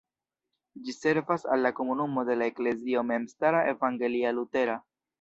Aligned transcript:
Ĝi 0.87 0.95
servas 0.99 1.45
al 1.57 1.61
la 1.67 1.73
komunumo 1.81 2.25
de 2.31 2.39
la 2.43 2.49
Eklezio 2.55 3.07
memstara 3.13 3.65
evangelia-lutera. 3.77 4.85